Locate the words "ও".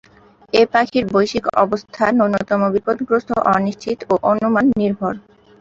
4.09-4.23